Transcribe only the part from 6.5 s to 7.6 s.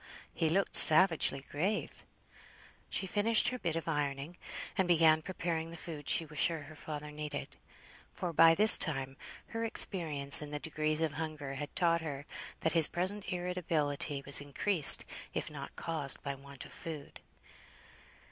her father needed;